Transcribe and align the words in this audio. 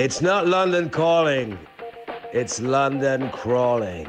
It's 0.00 0.22
not 0.22 0.46
London 0.46 0.90
calling, 0.90 1.58
it's 2.32 2.60
London 2.60 3.30
crawling. 3.32 4.06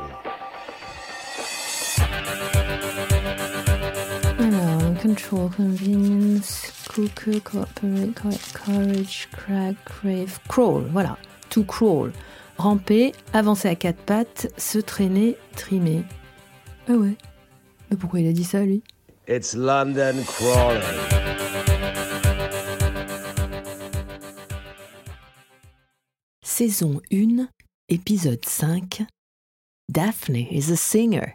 Alors, 4.38 4.94
control, 5.02 5.50
convenience, 5.50 6.72
cooker, 6.90 7.40
cooperate, 7.40 8.14
co- 8.14 8.30
courage, 8.54 9.30
crack, 9.32 9.76
crave, 9.86 10.38
crawl, 10.48 10.84
voilà. 10.94 11.18
To 11.50 11.64
crawl. 11.64 12.12
Ramper, 12.60 13.14
avancer 13.34 13.68
à 13.70 13.74
quatre 13.76 14.04
pattes, 14.06 14.46
se 14.58 14.78
traîner, 14.78 15.38
trimer. 15.56 16.04
Ah 16.88 16.94
ouais. 16.94 17.16
Mais 17.90 17.98
pourquoi 17.98 18.20
il 18.20 18.28
a 18.30 18.32
dit 18.32 18.44
ça, 18.44 18.60
lui? 18.60 18.84
It's 19.28 19.56
London 19.56 20.24
crawling. 20.28 21.19
Saison 26.60 27.00
1, 27.10 27.48
épisode 27.88 28.44
5. 28.44 29.04
Daphne 29.90 30.46
is 30.52 30.70
a 30.70 30.76
singer. 30.76 31.34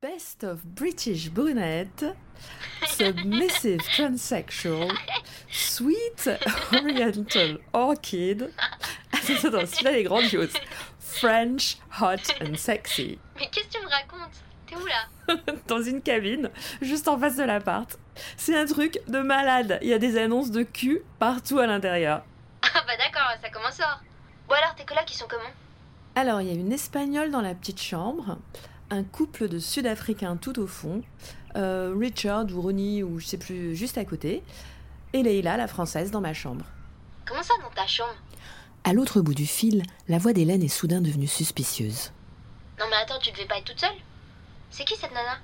Best 0.00 0.42
of 0.42 0.64
British 0.64 1.28
brunette, 1.28 2.16
submissive 2.86 3.80
transsexual, 3.94 4.90
sweet 5.52 6.26
oriental 6.72 7.58
orchid. 7.74 8.50
Attends, 9.12 9.44
attends, 9.44 9.66
celui-là 9.66 9.98
est 9.98 10.04
grandiose. 10.04 10.54
French, 10.98 11.76
hot 12.00 12.32
and 12.40 12.56
sexy. 12.56 13.18
Mais 13.38 13.50
qu'est-ce 13.52 13.66
que 13.66 13.72
tu 13.78 13.84
me 13.84 13.90
racontes? 13.90 14.42
T'es 14.66 14.74
où 14.74 14.86
là? 14.86 15.54
Dans 15.66 15.82
une 15.82 16.00
cabine, 16.00 16.48
juste 16.80 17.08
en 17.08 17.18
face 17.18 17.36
de 17.36 17.44
l'appart. 17.44 17.98
C'est 18.38 18.56
un 18.56 18.64
truc 18.64 19.00
de 19.06 19.18
malade. 19.18 19.80
Il 19.82 19.88
y 19.88 19.92
a 19.92 19.98
des 19.98 20.16
annonces 20.16 20.50
de 20.50 20.62
cul 20.62 21.02
partout 21.18 21.58
à 21.58 21.66
l'intérieur. 21.66 22.24
Ah 22.78 22.84
bah 22.86 22.92
d'accord, 22.98 23.30
ça 23.40 23.48
commence 23.48 23.76
fort. 23.76 24.00
Bon 24.48 24.54
alors, 24.54 24.74
tes 24.74 24.84
colocs, 24.84 25.10
ils 25.10 25.16
sont 25.16 25.24
comment? 25.26 25.48
Alors, 26.14 26.42
il 26.42 26.48
y 26.48 26.50
a 26.50 26.54
une 26.54 26.72
Espagnole 26.72 27.30
dans 27.30 27.40
la 27.40 27.54
petite 27.54 27.80
chambre, 27.80 28.36
un 28.90 29.02
couple 29.02 29.48
de 29.48 29.58
Sud-Africains 29.58 30.36
tout 30.36 30.58
au 30.60 30.66
fond, 30.66 31.00
euh, 31.56 31.94
Richard 31.98 32.44
ou 32.52 32.60
Ronnie 32.60 33.02
ou 33.02 33.18
je 33.18 33.24
sais 33.24 33.38
plus, 33.38 33.74
juste 33.74 33.96
à 33.96 34.04
côté, 34.04 34.42
et 35.14 35.22
Leila, 35.22 35.56
la 35.56 35.68
française, 35.68 36.10
dans 36.10 36.20
ma 36.20 36.34
chambre. 36.34 36.66
Comment 37.26 37.42
ça 37.42 37.54
dans 37.62 37.70
ta 37.70 37.86
chambre? 37.86 38.14
À 38.84 38.92
l'autre 38.92 39.22
bout 39.22 39.34
du 39.34 39.46
fil, 39.46 39.82
la 40.06 40.18
voix 40.18 40.34
d'Hélène 40.34 40.62
est 40.62 40.68
soudain 40.68 41.00
devenue 41.00 41.26
suspicieuse. 41.26 42.12
Non 42.78 42.84
mais 42.90 42.96
attends, 42.96 43.18
tu 43.20 43.32
devais 43.32 43.46
pas 43.46 43.56
être 43.56 43.64
toute 43.64 43.80
seule? 43.80 43.96
C'est 44.70 44.84
qui 44.84 44.96
cette 44.96 45.14
nana? 45.14 45.38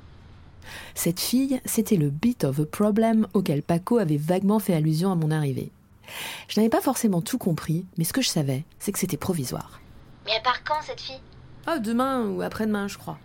Cette 0.95 1.21
fille, 1.21 1.62
c'était 1.65 1.97
le 1.97 2.11
bit 2.11 2.45
of 2.45 2.61
a 2.61 2.67
problem 2.67 3.27
auquel 3.33 3.62
Paco 3.62 3.97
avait 3.97 4.19
vaguement 4.19 4.59
fait 4.59 4.75
allusion 4.75 5.11
à 5.11 5.15
mon 5.15 5.31
arrivée. 5.31 5.73
Je 6.49 6.61
n'avais 6.61 6.71
pas 6.71 6.81
forcément 6.81 7.23
tout 7.23 7.39
compris, 7.39 7.87
mais 7.97 8.05
ce 8.05 8.13
que 8.13 8.23
je 8.23 8.29
savais, 8.29 8.65
c'est 8.79 8.93
que 8.93 8.99
c'était 8.99 9.17
provisoire. 9.17 9.81
Mais 10.25 10.33
elle 10.37 10.43
part 10.43 10.63
quand 10.65 10.83
cette 10.83 11.01
fille? 11.01 11.21
Ah, 11.67 11.79
demain 11.79 12.27
ou 12.27 12.43
après-demain, 12.43 12.89
je 12.89 12.99
crois. 12.99 13.19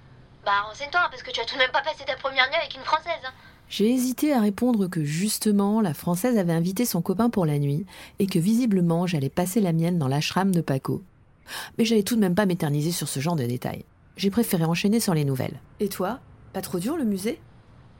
Bah 0.45 0.61
renseigne-toi, 0.67 1.01
hein, 1.03 1.07
parce 1.11 1.23
que 1.23 1.31
tu 1.31 1.41
as 1.41 1.45
tout 1.45 1.55
de 1.55 1.59
même 1.59 1.71
pas 1.71 1.81
passé 1.81 2.05
ta 2.05 2.15
première 2.15 2.47
nuit 2.49 2.55
avec 2.55 2.75
une 2.75 2.83
française. 2.83 3.21
Hein. 3.25 3.31
J'ai 3.69 3.89
hésité 3.91 4.33
à 4.33 4.39
répondre 4.39 4.87
que 4.87 5.03
justement, 5.03 5.81
la 5.81 5.93
Française 5.93 6.37
avait 6.37 6.53
invité 6.53 6.85
son 6.85 7.01
copain 7.01 7.29
pour 7.29 7.45
la 7.45 7.59
nuit 7.59 7.85
et 8.19 8.27
que 8.27 8.39
visiblement 8.39 9.07
j'allais 9.07 9.29
passer 9.29 9.59
la 9.59 9.73
mienne 9.73 9.99
dans 9.99 10.07
l'ashram 10.07 10.53
de 10.53 10.61
Paco. 10.61 11.03
Mais 11.77 11.83
j'allais 11.83 12.03
tout 12.03 12.15
de 12.15 12.21
même 12.21 12.35
pas 12.35 12.45
m'éterniser 12.45 12.91
sur 12.91 13.09
ce 13.09 13.19
genre 13.19 13.35
de 13.35 13.45
détails. 13.45 13.83
J'ai 14.15 14.31
préféré 14.31 14.63
enchaîner 14.63 14.99
sur 14.99 15.13
les 15.13 15.25
nouvelles. 15.25 15.59
Et 15.79 15.89
toi? 15.89 16.19
Pas 16.53 16.61
trop 16.61 16.79
dur 16.79 16.95
le 16.95 17.03
musée? 17.03 17.41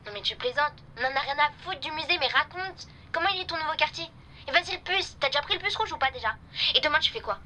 Non 0.06 0.12
mais 0.14 0.22
tu 0.22 0.36
plaisantes, 0.36 0.72
on 0.96 1.02
en 1.02 1.16
a 1.16 1.20
rien 1.20 1.36
à 1.38 1.50
foutre 1.62 1.80
du 1.80 1.92
musée, 1.92 2.16
mais 2.18 2.28
raconte 2.28 2.88
Comment 3.12 3.28
il 3.34 3.42
est 3.42 3.46
ton 3.46 3.56
nouveau 3.56 3.76
quartier? 3.76 4.04
Et 4.48 4.50
vas-y 4.50 4.72
le 4.72 4.82
puce, 4.82 5.16
t'as 5.20 5.28
déjà 5.28 5.42
pris 5.42 5.54
le 5.54 5.60
puce 5.60 5.76
rouge 5.76 5.92
ou 5.92 5.98
pas 5.98 6.10
déjà? 6.10 6.34
Et 6.74 6.80
demain 6.80 6.98
tu 7.00 7.12
fais 7.12 7.20
quoi? 7.20 7.38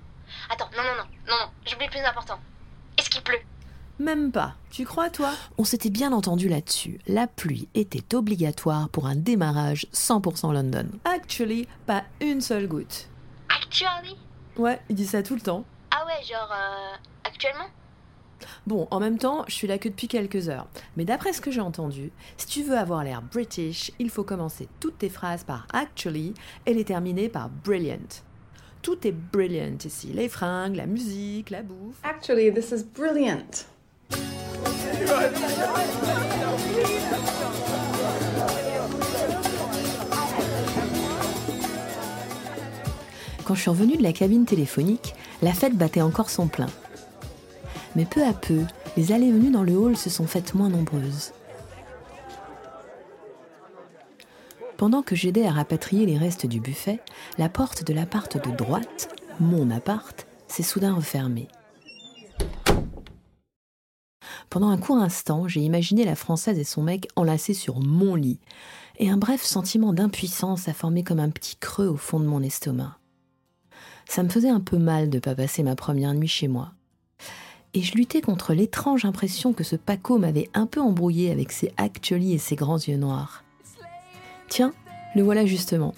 Attends, 0.50 0.70
non 0.76 0.82
non 0.84 0.94
non, 0.96 1.08
non 1.28 1.36
non, 1.44 1.50
j'oublie 1.66 1.86
le 1.86 1.90
plus 1.90 2.00
important. 2.00 2.38
Est-ce 2.96 3.10
qu'il 3.10 3.22
pleut? 3.22 3.40
Même 3.98 4.32
pas. 4.32 4.54
Tu 4.70 4.84
crois, 4.84 5.10
toi? 5.10 5.30
On 5.58 5.64
s'était 5.64 5.90
bien 5.90 6.12
entendu 6.12 6.48
là-dessus. 6.48 6.98
La 7.06 7.26
pluie 7.26 7.68
était 7.74 8.14
obligatoire 8.14 8.88
pour 8.88 9.06
un 9.06 9.14
démarrage 9.16 9.86
100% 9.92 10.52
London. 10.52 10.86
Actually, 11.04 11.68
pas 11.86 12.04
une 12.20 12.40
seule 12.40 12.66
goutte. 12.68 13.08
Actually? 13.48 14.16
Ouais, 14.56 14.80
il 14.88 14.96
dit 14.96 15.06
ça 15.06 15.22
tout 15.22 15.34
le 15.34 15.40
temps. 15.40 15.64
Ah 15.90 16.04
ouais, 16.06 16.24
genre 16.24 16.50
euh, 16.50 16.96
actuellement? 17.24 17.66
Bon, 18.66 18.88
en 18.90 19.00
même 19.00 19.18
temps, 19.18 19.44
je 19.48 19.54
suis 19.54 19.66
là 19.66 19.78
que 19.78 19.88
depuis 19.88 20.08
quelques 20.08 20.48
heures. 20.48 20.66
Mais 20.96 21.04
d'après 21.04 21.32
ce 21.32 21.40
que 21.40 21.50
j'ai 21.50 21.60
entendu, 21.60 22.10
si 22.36 22.46
tu 22.46 22.62
veux 22.62 22.76
avoir 22.76 23.04
l'air 23.04 23.22
british, 23.22 23.92
il 23.98 24.10
faut 24.10 24.24
commencer 24.24 24.68
toutes 24.80 24.98
tes 24.98 25.08
phrases 25.08 25.44
par 25.44 25.66
actually 25.72 26.34
et 26.66 26.74
les 26.74 26.84
terminer 26.84 27.28
par 27.28 27.48
brilliant. 27.48 28.22
Tout 28.82 29.06
est 29.06 29.12
brilliant 29.12 29.78
ici. 29.84 30.08
Les 30.12 30.28
fringues, 30.28 30.74
la 30.74 30.86
musique, 30.86 31.50
la 31.50 31.62
bouffe. 31.62 31.96
Actually, 32.02 32.52
this 32.52 32.72
is 32.72 32.82
brilliant. 32.82 33.66
Quand 43.44 43.54
je 43.54 43.60
suis 43.60 43.70
revenue 43.70 43.96
de 43.96 44.02
la 44.02 44.12
cabine 44.12 44.44
téléphonique, 44.44 45.14
la 45.42 45.52
fête 45.52 45.76
battait 45.76 46.00
encore 46.00 46.30
son 46.30 46.46
plein. 46.46 46.68
Mais 47.94 48.04
peu 48.04 48.24
à 48.24 48.32
peu, 48.32 48.62
les 48.96 49.12
allées 49.12 49.30
venues 49.30 49.50
dans 49.50 49.62
le 49.62 49.76
hall 49.76 49.96
se 49.96 50.10
sont 50.10 50.26
faites 50.26 50.54
moins 50.54 50.70
nombreuses. 50.70 51.32
Pendant 54.76 55.02
que 55.02 55.14
j'aidais 55.14 55.46
à 55.46 55.52
rapatrier 55.52 56.06
les 56.06 56.18
restes 56.18 56.46
du 56.46 56.58
buffet, 56.58 57.00
la 57.38 57.48
porte 57.48 57.84
de 57.84 57.92
l'appart 57.92 58.36
de 58.36 58.56
droite, 58.56 59.14
mon 59.38 59.70
appart, 59.70 60.26
s'est 60.48 60.62
soudain 60.62 60.94
refermée. 60.94 61.48
Pendant 64.50 64.70
un 64.70 64.76
court 64.76 64.98
instant, 64.98 65.48
j'ai 65.48 65.60
imaginé 65.60 66.04
la 66.04 66.16
Française 66.16 66.58
et 66.58 66.64
son 66.64 66.82
mec 66.82 67.08
enlacés 67.16 67.54
sur 67.54 67.80
mon 67.80 68.16
lit, 68.16 68.40
et 68.98 69.08
un 69.08 69.16
bref 69.16 69.42
sentiment 69.42 69.92
d'impuissance 69.92 70.68
a 70.68 70.72
formé 70.74 71.02
comme 71.02 71.20
un 71.20 71.30
petit 71.30 71.56
creux 71.56 71.86
au 71.86 71.96
fond 71.96 72.20
de 72.20 72.26
mon 72.26 72.42
estomac. 72.42 72.98
Ça 74.08 74.22
me 74.22 74.28
faisait 74.28 74.50
un 74.50 74.60
peu 74.60 74.78
mal 74.78 75.10
de 75.10 75.20
pas 75.20 75.34
passer 75.34 75.62
ma 75.62 75.76
première 75.76 76.12
nuit 76.12 76.28
chez 76.28 76.48
moi. 76.48 76.72
Et 77.74 77.80
je 77.80 77.94
luttais 77.94 78.20
contre 78.20 78.52
l'étrange 78.52 79.06
impression 79.06 79.54
que 79.54 79.64
ce 79.64 79.76
Paco 79.76 80.18
m'avait 80.18 80.50
un 80.52 80.66
peu 80.66 80.80
embrouillé 80.80 81.30
avec 81.30 81.52
ses 81.52 81.72
actually 81.78 82.34
et 82.34 82.38
ses 82.38 82.54
grands 82.54 82.78
yeux 82.78 82.98
noirs. 82.98 83.44
Tiens, 84.48 84.74
le 85.16 85.22
voilà 85.22 85.46
justement. 85.46 85.94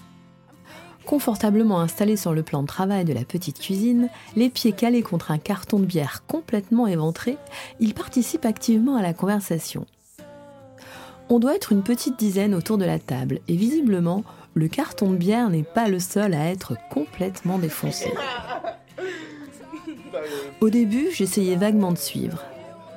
Confortablement 1.05 1.81
installé 1.81 2.15
sur 2.15 2.33
le 2.33 2.43
plan 2.43 2.61
de 2.61 2.67
travail 2.67 3.03
de 3.03 3.13
la 3.13 3.25
petite 3.25 3.59
cuisine, 3.59 4.09
les 4.37 4.49
pieds 4.49 4.71
calés 4.71 5.03
contre 5.03 5.31
un 5.31 5.37
carton 5.37 5.79
de 5.79 5.85
bière 5.85 6.23
complètement 6.27 6.87
éventré, 6.87 7.37
il 7.79 7.93
participe 7.93 8.45
activement 8.45 8.95
à 8.95 9.01
la 9.01 9.13
conversation. 9.13 9.85
On 11.29 11.39
doit 11.39 11.55
être 11.55 11.73
une 11.73 11.83
petite 11.83 12.17
dizaine 12.17 12.55
autour 12.55 12.77
de 12.77 12.85
la 12.85 12.99
table, 12.99 13.41
et 13.47 13.55
visiblement, 13.55 14.23
le 14.53 14.67
carton 14.67 15.11
de 15.11 15.17
bière 15.17 15.49
n'est 15.49 15.63
pas 15.63 15.89
le 15.89 15.99
seul 15.99 16.33
à 16.33 16.49
être 16.49 16.75
complètement 16.89 17.59
défoncé. 17.59 18.11
Au 20.65 20.71
début, 20.71 21.09
j'essayais 21.11 21.55
vaguement 21.57 21.91
de 21.91 21.97
suivre. 21.99 22.43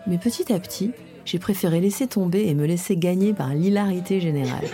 Mais 0.07 0.17
petit 0.17 0.55
à 0.55 0.59
petit, 0.59 0.93
j'ai 1.27 1.39
préféré 1.39 1.83
laisser 1.83 2.07
tomber 2.07 2.47
et 2.47 2.55
me 2.55 2.65
laisser 2.65 2.97
gagner 2.97 3.35
par 3.35 3.53
l'hilarité 3.53 4.23
générale. 4.23 4.65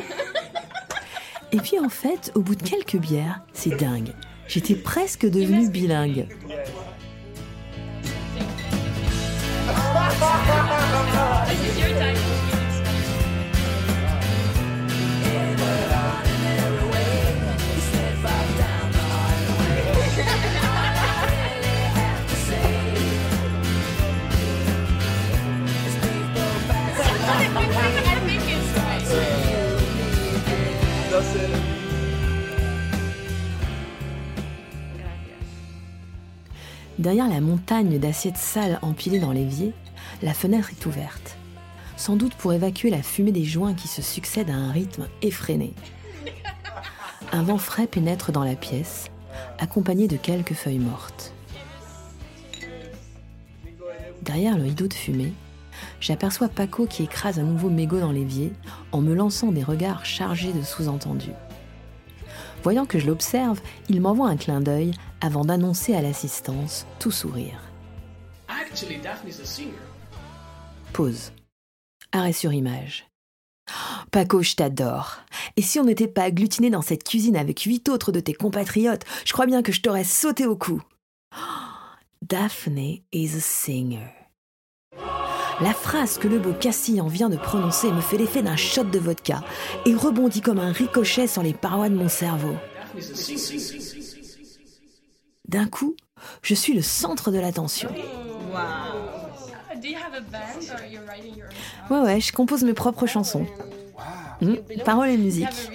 Et 1.51 1.57
puis 1.57 1.81
en 1.81 1.89
fait, 1.89 2.31
au 2.37 2.41
bout 2.41 2.55
de 2.55 2.63
quelques 2.63 2.99
bières, 2.99 3.41
c'est 3.53 3.77
dingue. 3.81 4.13
J'étais 4.47 4.77
presque 4.77 5.29
devenue 5.29 5.69
bilingue. 5.69 6.29
Derrière 36.99 37.29
la 37.29 37.41
montagne 37.41 37.99
d'assiettes 37.99 38.37
sales 38.37 38.79
empilées 38.83 39.19
dans 39.19 39.33
l'évier, 39.33 39.73
la 40.23 40.33
fenêtre 40.33 40.71
est 40.71 40.87
ouverte. 40.87 41.37
Sans 41.97 42.15
doute 42.15 42.35
pour 42.35 42.53
évacuer 42.53 42.91
la 42.91 43.03
fumée 43.03 43.33
des 43.33 43.45
joints 43.45 43.75
qui 43.75 43.89
se 43.89 44.01
succèdent 44.01 44.51
à 44.51 44.55
un 44.55 44.71
rythme 44.71 45.09
effréné. 45.21 45.75
Un 47.33 47.43
vent 47.43 47.59
frais 47.59 47.89
pénètre 47.89 48.31
dans 48.31 48.45
la 48.45 48.55
pièce, 48.55 49.11
accompagné 49.59 50.07
de 50.07 50.17
quelques 50.17 50.55
feuilles 50.55 50.79
mortes. 50.79 51.33
Derrière 54.23 54.57
le 54.57 54.65
rideau 54.65 54.87
de 54.87 54.95
fumée, 54.95 55.33
j'aperçois 56.01 56.49
Paco 56.49 56.87
qui 56.87 57.03
écrase 57.03 57.41
un 57.41 57.45
nouveau 57.45 57.71
mégot 57.71 58.01
dans 58.01 58.13
l'évier 58.13 58.53
en 58.93 59.01
me 59.01 59.15
lançant 59.15 59.51
des 59.51 59.65
regards 59.65 60.07
chargés 60.07 60.53
de 60.53 60.63
sous-entendus. 60.63 61.33
Voyant 62.65 62.87
que 62.87 62.99
je 62.99 63.07
l'observe, 63.07 63.61
il 63.91 64.01
m'envoie 64.01 64.31
un 64.31 64.39
clin 64.39 64.63
d'œil 64.63 64.93
avant 65.21 65.45
d'annoncer 65.45 65.95
à 65.95 66.01
l'assistance, 66.01 66.87
tout 66.99 67.11
sourire. 67.11 67.61
Actually, 68.49 68.97
Daphne's 68.97 69.39
a 69.39 69.45
singer. 69.45 69.75
Pause. 70.95 71.33
Arrêt 72.13 72.33
sur 72.33 72.55
image. 72.55 73.07
Oh, 73.71 74.05
Paco, 74.11 74.43
je 74.43 74.55
t'adore. 74.55 75.19
Et 75.57 75.63
si 75.63 75.79
on 75.79 75.85
n'était 75.85 76.09
pas 76.09 76.23
agglutinés 76.23 76.71
dans 76.71 76.81
cette 76.81 77.05
cuisine 77.05 77.37
avec 77.37 77.61
huit 77.61 77.87
autres 77.91 78.13
de 78.13 78.21
tes 78.21 78.33
compatriotes, 78.33 79.05
je 79.27 79.35
crois 79.35 79.47
bien 79.47 79.63
que 79.63 79.73
je 79.73 79.83
t'aurais 79.83 80.03
sauté 80.03 80.47
au 80.47 80.57
cou. 80.57 80.81
Oh, 81.37 81.99
Daphne 82.23 83.03
is 83.13 83.37
a 83.37 83.41
singer. 83.41 84.24
La 85.61 85.73
phrase 85.73 86.19
que 86.19 86.27
le 86.27 86.39
beau 86.39 86.53
Cassillan 86.53 87.07
vient 87.07 87.29
de 87.29 87.37
prononcer 87.37 87.93
me 87.93 88.01
fait 88.01 88.17
l'effet 88.17 88.43
d'un 88.43 88.57
shot 88.57 88.85
de 88.85 88.99
vodka 88.99 89.43
et 89.87 89.95
rebondit 89.95 90.41
comme 90.41 90.59
un 90.59 90.73
ricochet 90.73 91.27
sur 91.27 91.43
les 91.43 91.55
parois 91.55 91.89
de 91.89 91.95
mon 91.95 92.09
cerveau. 92.09 92.57
D'un 95.49 95.67
coup, 95.67 95.95
je 96.43 96.55
suis 96.55 96.75
le 96.75 96.83
centre 96.83 97.31
de 97.31 97.39
l'attention. 97.39 97.89
Ouais, 101.91 102.01
ouais, 102.01 102.21
je 102.21 102.33
compose 102.33 102.65
mes 102.65 102.75
propres 102.75 103.07
chansons. 103.07 103.47
Hmm, 104.41 104.57
paroles 104.85 105.11
et 105.11 105.17
musique. 105.17 105.71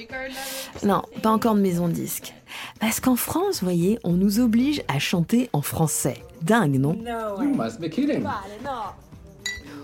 Non, 0.83 1.03
pas 1.21 1.29
encore 1.29 1.55
de 1.55 1.61
maison 1.61 1.87
de 1.87 1.93
disque. 1.93 2.33
Parce 2.79 2.99
qu'en 2.99 3.15
France, 3.15 3.63
voyez, 3.63 3.99
on 4.03 4.13
nous 4.13 4.39
oblige 4.39 4.81
à 4.87 4.99
chanter 4.99 5.49
en 5.53 5.61
français. 5.61 6.23
Dingue, 6.41 6.79
non? 6.79 6.97
You 7.39 7.55
must 7.55 7.79
be 7.79 7.89
kidding. 7.89 8.25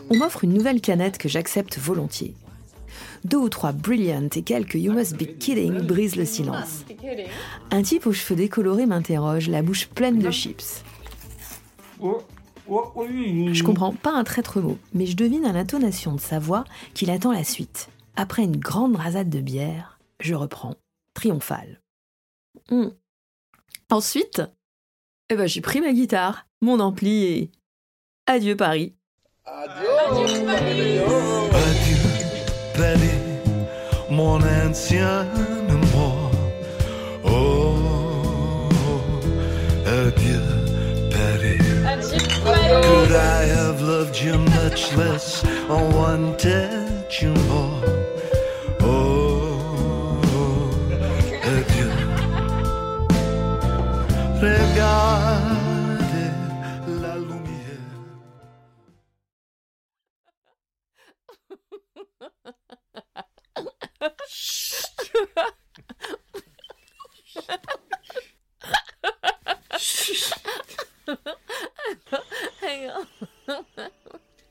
On 0.09 0.17
m'offre 0.17 0.43
une 0.43 0.53
nouvelle 0.53 0.81
canette 0.81 1.17
que 1.17 1.29
j'accepte 1.29 1.77
volontiers. 1.79 2.35
Deux 3.23 3.37
ou 3.37 3.49
trois 3.49 3.71
Brilliant 3.71 4.29
et 4.35 4.43
quelques 4.43 4.75
You 4.75 4.93
Must 4.93 5.15
Be 5.17 5.37
Kidding 5.39 5.81
brisent 5.81 6.15
le 6.15 6.25
silence. 6.25 6.85
Un 7.71 7.81
type 7.81 8.05
aux 8.05 8.13
cheveux 8.13 8.35
décolorés 8.35 8.85
m'interroge, 8.85 9.49
la 9.49 9.63
bouche 9.63 9.87
pleine 9.87 10.19
de 10.19 10.29
chips. 10.29 10.83
Je 12.67 13.63
comprends 13.63 13.93
pas 13.93 14.13
un 14.13 14.23
traître 14.23 14.61
mot, 14.61 14.77
mais 14.93 15.05
je 15.05 15.15
devine 15.15 15.45
à 15.45 15.53
l'intonation 15.53 16.13
de 16.13 16.19
sa 16.19 16.39
voix 16.39 16.65
qu'il 16.93 17.09
attend 17.09 17.31
la 17.31 17.43
suite. 17.43 17.89
Après 18.15 18.43
une 18.43 18.57
grande 18.57 18.95
rasade 18.95 19.29
de 19.29 19.39
bière, 19.39 19.99
je 20.19 20.35
reprends, 20.35 20.75
triomphal. 21.13 21.81
Hmm. 22.69 22.89
Ensuite, 23.89 24.41
eh 25.29 25.35
ben, 25.35 25.47
j'ai 25.47 25.61
pris 25.61 25.81
ma 25.81 25.93
guitare, 25.93 26.47
mon 26.61 26.79
ampli 26.79 27.23
et. 27.23 27.51
Adieu 28.27 28.55
Paris. 28.55 28.95
Adieu, 29.47 30.25
Paris, 32.73 33.21
mon 34.09 34.41
ancien 34.41 35.27
amour. 35.69 36.31
Oh, 37.23 38.67
adieu, 39.85 40.41
Paris. 41.11 41.61
Could 42.41 43.11
I 43.15 43.45
have 43.45 43.81
loved 43.83 44.17
you 44.19 44.39
much 44.39 44.91
less 44.95 45.45
or 45.69 45.89
wanted 45.89 47.05
you 47.21 47.31
more? 47.47 47.83
Oh, 48.81 50.19
adieu. 51.43 51.91
Regardez 54.41 55.54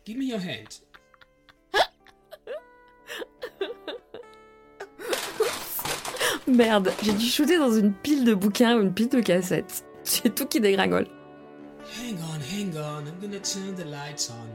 Give 0.05 0.19
me 0.19 0.27
your 0.27 0.39
hand. 0.39 0.69
Merde, 6.47 6.93
j'ai 7.03 7.15
dû 7.15 7.25
shooter 7.25 7.56
dans 7.56 7.73
une 7.73 7.95
pile 7.95 8.25
de 8.25 8.35
bouquins 8.35 8.77
ou 8.77 8.83
une 8.83 8.93
pile 8.93 9.09
de 9.09 9.21
cassettes. 9.21 9.87
C'est 10.05 10.35
tout 10.35 10.45
qui 10.47 10.61
dégringole. 10.61 11.06
Hang 11.99 12.19
on, 12.21 12.39
hang 12.53 12.77
on. 12.77 13.06
I'm 13.06 13.19
gonna 13.19 13.41
turn 13.41 13.75
the 13.77 13.87
lights 13.87 14.31
on. 14.31 14.51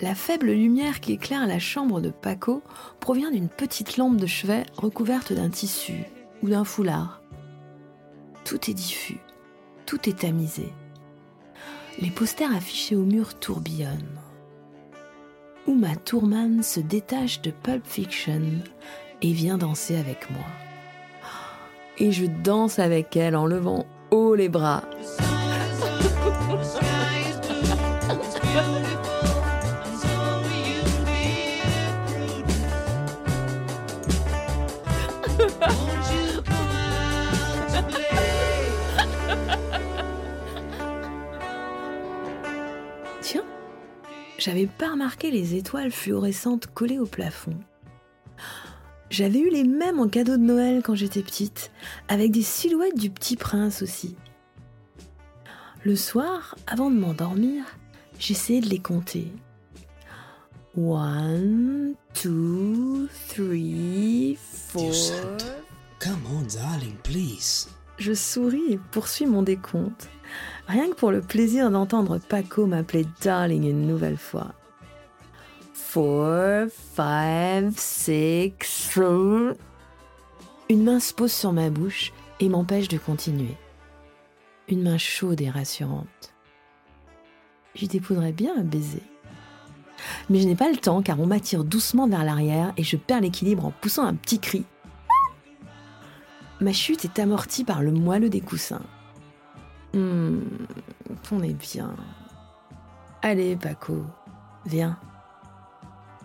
La 0.00 0.14
faible 0.14 0.52
lumière 0.52 1.00
qui 1.00 1.10
éclaire 1.12 1.48
la 1.48 1.58
chambre 1.58 2.00
de 2.00 2.10
Paco 2.10 2.62
provient 3.00 3.32
d'une 3.32 3.48
petite 3.48 3.96
lampe 3.96 4.16
de 4.16 4.26
chevet 4.26 4.62
recouverte 4.76 5.32
d'un 5.32 5.50
tissu 5.50 6.04
ou 6.42 6.48
d'un 6.48 6.62
foulard. 6.64 7.20
Tout 8.44 8.70
est 8.70 8.74
diffus, 8.74 9.18
tout 9.86 10.08
est 10.08 10.20
tamisé. 10.20 10.72
Les 12.00 12.10
posters 12.10 12.54
affichés 12.54 12.96
au 12.96 13.02
mur 13.02 13.34
tourbillonnent. 13.34 14.20
Uma 15.66 15.94
Thurman 15.96 16.62
se 16.62 16.80
détache 16.80 17.42
de 17.42 17.50
Pulp 17.50 17.86
Fiction 17.86 18.40
et 19.20 19.32
vient 19.32 19.58
danser 19.58 19.96
avec 19.96 20.30
moi. 20.30 20.46
Et 21.98 22.10
je 22.10 22.24
danse 22.24 22.78
avec 22.78 23.16
elle 23.16 23.36
en 23.36 23.44
levant 23.46 23.84
haut 24.10 24.34
les 24.34 24.48
bras. 24.48 24.82
j'avais 44.40 44.66
pas 44.66 44.92
remarqué 44.92 45.30
les 45.30 45.54
étoiles 45.54 45.92
fluorescentes 45.92 46.66
collées 46.66 46.98
au 46.98 47.06
plafond. 47.06 47.56
J'avais 49.10 49.40
eu 49.40 49.50
les 49.50 49.64
mêmes 49.64 50.00
en 50.00 50.08
cadeau 50.08 50.36
de 50.36 50.42
Noël 50.42 50.82
quand 50.82 50.94
j'étais 50.94 51.22
petite, 51.22 51.70
avec 52.08 52.30
des 52.30 52.42
silhouettes 52.42 52.96
du 52.96 53.10
petit 53.10 53.36
prince 53.36 53.82
aussi. 53.82 54.16
Le 55.84 55.94
soir, 55.96 56.56
avant 56.66 56.90
de 56.90 56.96
m'endormir, 56.96 57.64
j'essayais 58.18 58.60
de 58.60 58.68
les 58.68 58.78
compter. 58.78 59.32
One, 60.76 61.94
two, 62.14 63.08
three, 63.28 64.38
four. 64.40 64.92
Come 65.98 66.22
on, 66.32 66.42
darling, 66.42 66.94
please. 67.02 67.68
Je 67.98 68.14
souris 68.14 68.72
et 68.72 68.78
poursuis 68.92 69.26
mon 69.26 69.42
décompte, 69.42 70.08
rien 70.68 70.88
que 70.88 70.94
pour 70.94 71.10
le 71.10 71.20
plaisir 71.20 71.70
d'entendre 71.70 72.18
Paco 72.18 72.66
m'appeler 72.66 73.06
Darling 73.22 73.64
une 73.64 73.86
nouvelle 73.86 74.16
fois. 74.16 74.54
Four, 75.72 76.68
five, 76.94 77.72
six, 77.76 78.52
seven. 78.62 79.54
Une 80.68 80.84
main 80.84 81.00
se 81.00 81.12
pose 81.12 81.32
sur 81.32 81.52
ma 81.52 81.68
bouche 81.68 82.12
et 82.38 82.48
m'empêche 82.48 82.88
de 82.88 82.98
continuer. 82.98 83.56
Une 84.68 84.82
main 84.82 84.98
chaude 84.98 85.40
et 85.40 85.50
rassurante. 85.50 86.32
J'y 87.74 87.88
dépoudrais 87.88 88.32
bien 88.32 88.52
un 88.56 88.62
baiser. 88.62 89.02
Mais 90.28 90.40
je 90.40 90.46
n'ai 90.46 90.54
pas 90.54 90.70
le 90.70 90.76
temps 90.76 91.02
car 91.02 91.18
on 91.18 91.26
m'attire 91.26 91.64
doucement 91.64 92.08
vers 92.08 92.24
l'arrière 92.24 92.72
et 92.76 92.84
je 92.84 92.96
perds 92.96 93.20
l'équilibre 93.20 93.66
en 93.66 93.72
poussant 93.72 94.04
un 94.04 94.14
petit 94.14 94.38
cri. 94.38 94.64
Ma 96.60 96.72
chute 96.72 97.04
est 97.04 97.18
amortie 97.18 97.64
par 97.64 97.82
le 97.82 97.90
moelleux 97.90 98.28
des 98.28 98.40
coussins. 98.40 98.82
Hmm, 99.92 100.40
on 101.32 101.42
est 101.42 101.54
bien. 101.54 101.96
Allez, 103.22 103.56
Paco, 103.56 104.04
viens. 104.66 104.98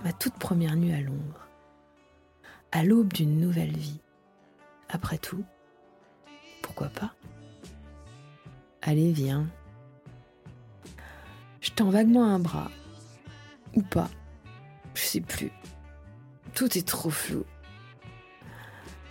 Ma 0.03 0.13
toute 0.13 0.35
première 0.35 0.75
nuit 0.75 0.93
à 0.93 1.01
Londres. 1.01 1.47
À 2.71 2.83
l'aube 2.83 3.11
d'une 3.11 3.39
nouvelle 3.39 3.75
vie. 3.75 4.01
Après 4.89 5.17
tout, 5.17 5.43
pourquoi 6.61 6.89
pas? 6.89 7.13
Allez, 8.81 9.11
viens. 9.11 9.47
Je 11.59 11.71
tends 11.71 11.89
vaguement 11.89 12.25
un 12.25 12.39
bras. 12.39 12.69
Ou 13.75 13.81
pas. 13.81 14.09
Je 14.93 15.01
sais 15.01 15.21
plus. 15.21 15.51
Tout 16.53 16.77
est 16.77 16.87
trop 16.87 17.09
flou. 17.09 17.43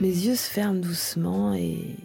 Mes 0.01 0.09
yeux 0.09 0.37
se 0.37 0.49
ferment 0.49 0.81
doucement 0.81 1.55
et... 1.55 1.97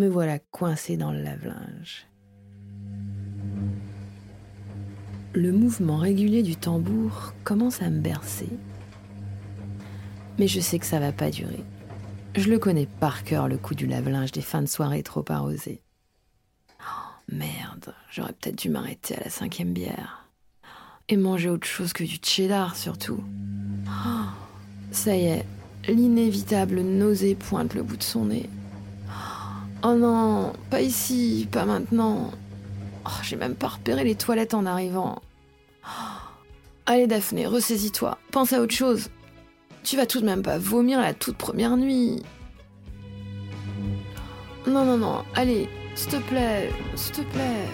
Me 0.00 0.08
voilà 0.08 0.38
coincé 0.38 0.96
dans 0.96 1.12
le 1.12 1.20
lave-linge. 1.20 2.06
Le 5.34 5.52
mouvement 5.52 5.98
régulier 5.98 6.42
du 6.42 6.56
tambour 6.56 7.34
commence 7.44 7.82
à 7.82 7.90
me 7.90 8.00
bercer. 8.00 8.48
Mais 10.38 10.48
je 10.48 10.58
sais 10.58 10.78
que 10.78 10.86
ça 10.86 11.00
va 11.00 11.12
pas 11.12 11.30
durer. 11.30 11.62
Je 12.34 12.48
le 12.48 12.58
connais 12.58 12.86
par 12.86 13.24
cœur, 13.24 13.46
le 13.46 13.58
coup 13.58 13.74
du 13.74 13.86
lave-linge 13.86 14.32
des 14.32 14.40
fins 14.40 14.62
de 14.62 14.68
soirée 14.68 15.02
trop 15.02 15.22
arrosées. 15.28 15.82
Oh, 16.80 17.10
merde, 17.30 17.94
j'aurais 18.10 18.32
peut-être 18.32 18.56
dû 18.56 18.70
m'arrêter 18.70 19.16
à 19.16 19.24
la 19.24 19.28
cinquième 19.28 19.74
bière. 19.74 20.30
Et 21.10 21.18
manger 21.18 21.50
autre 21.50 21.66
chose 21.66 21.92
que 21.92 22.04
du 22.04 22.16
cheddar, 22.22 22.74
surtout. 22.74 23.22
Oh, 23.86 24.30
ça 24.92 25.14
y 25.14 25.26
est, 25.26 25.44
L'inévitable 25.88 26.80
nausée 26.80 27.34
pointe 27.34 27.74
le 27.74 27.82
bout 27.82 27.98
de 27.98 28.02
son 28.02 28.24
nez. 28.26 28.48
Oh 29.82 29.94
non, 29.94 30.52
pas 30.68 30.82
ici, 30.82 31.48
pas 31.50 31.64
maintenant. 31.64 32.30
Oh, 33.06 33.10
J'ai 33.22 33.36
même 33.36 33.54
pas 33.54 33.68
repéré 33.68 34.04
les 34.04 34.14
toilettes 34.14 34.52
en 34.54 34.66
arrivant. 34.66 35.20
Allez 36.86 37.06
Daphné, 37.06 37.46
ressaisis-toi, 37.46 38.18
pense 38.30 38.52
à 38.52 38.60
autre 38.60 38.74
chose. 38.74 39.08
Tu 39.82 39.96
vas 39.96 40.06
tout 40.06 40.20
de 40.20 40.26
même 40.26 40.42
pas 40.42 40.58
vomir 40.58 41.00
la 41.00 41.14
toute 41.14 41.36
première 41.36 41.76
nuit. 41.76 42.22
Non, 44.66 44.84
non, 44.84 44.98
non, 44.98 45.24
allez, 45.34 45.68
s'il 45.94 46.10
te 46.10 46.16
plaît, 46.16 46.70
s'il 46.94 47.12
te 47.12 47.20
plaît. 47.32 47.66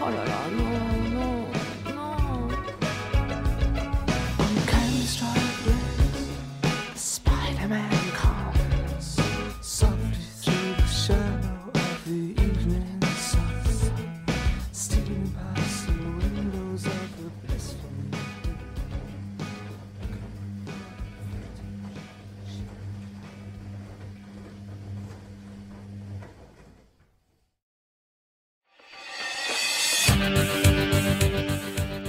Oh 0.00 0.06
là 0.08 0.24
là, 0.24 0.40
non, 0.56 1.13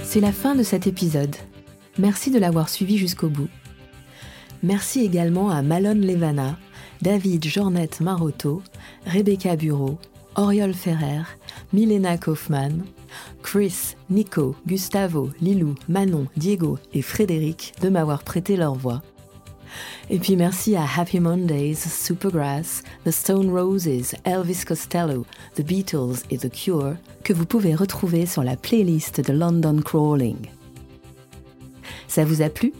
C'est 0.08 0.20
la 0.20 0.30
fin 0.30 0.54
de 0.54 0.62
cet 0.62 0.86
épisode. 0.86 1.34
Merci 1.98 2.30
de 2.30 2.38
l'avoir 2.38 2.68
suivi 2.68 2.96
jusqu'au 2.96 3.28
bout. 3.28 3.48
Merci 4.62 5.00
également 5.00 5.50
à 5.50 5.62
Malone 5.62 6.00
Levana, 6.00 6.56
David 7.02 7.44
Jornette 7.44 8.00
Marotto, 8.00 8.62
Rebecca 9.04 9.56
Bureau, 9.56 9.98
Oriol 10.36 10.74
Ferrer, 10.74 11.24
Milena 11.72 12.16
Kaufmann, 12.18 12.84
Chris, 13.42 13.96
Nico, 14.08 14.54
Gustavo, 14.66 15.30
Lilou, 15.40 15.74
Manon, 15.88 16.28
Diego 16.36 16.78
et 16.94 17.02
Frédéric 17.02 17.74
de 17.82 17.88
m'avoir 17.88 18.22
prêté 18.22 18.56
leur 18.56 18.74
voix. 18.74 19.02
Et 20.08 20.18
puis 20.20 20.36
merci 20.36 20.76
à 20.76 20.84
Happy 20.96 21.18
Mondays, 21.18 21.74
Supergrass, 21.74 22.84
The 23.04 23.10
Stone 23.10 23.50
Roses, 23.50 24.14
Elvis 24.24 24.64
Costello, 24.64 25.26
The 25.56 25.62
Beatles 25.62 26.22
et 26.30 26.38
The 26.38 26.50
Cure 26.50 26.94
que 27.24 27.32
vous 27.32 27.44
pouvez 27.44 27.74
retrouver 27.74 28.24
sur 28.24 28.44
la 28.44 28.56
playlist 28.56 29.20
de 29.20 29.32
London 29.32 29.80
Crawling. 29.84 30.36
Ça 32.06 32.24
vous 32.24 32.40
a 32.40 32.48
plu? 32.48 32.72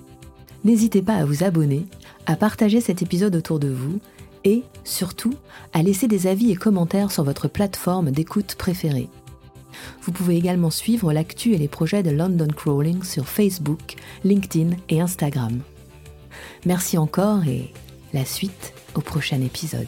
N'hésitez 0.64 1.02
pas 1.02 1.14
à 1.14 1.24
vous 1.24 1.42
abonner, 1.42 1.86
à 2.26 2.36
partager 2.36 2.80
cet 2.80 3.02
épisode 3.02 3.34
autour 3.34 3.58
de 3.58 3.68
vous 3.68 3.98
et, 4.44 4.62
surtout, 4.84 5.34
à 5.72 5.82
laisser 5.82 6.06
des 6.06 6.28
avis 6.28 6.52
et 6.52 6.56
commentaires 6.56 7.10
sur 7.10 7.24
votre 7.24 7.48
plateforme 7.48 8.12
d'écoute 8.12 8.54
préférée. 8.54 9.08
Vous 10.02 10.12
pouvez 10.12 10.36
également 10.36 10.70
suivre 10.70 11.12
l'actu 11.12 11.54
et 11.54 11.58
les 11.58 11.68
projets 11.68 12.04
de 12.04 12.10
London 12.10 12.48
Crawling 12.56 13.02
sur 13.02 13.26
Facebook, 13.26 13.96
LinkedIn 14.22 14.76
et 14.88 15.00
Instagram. 15.00 15.60
Merci 16.66 16.98
encore 16.98 17.46
et 17.46 17.72
la 18.12 18.24
suite 18.24 18.74
au 18.96 19.00
prochain 19.00 19.40
épisode. 19.40 19.86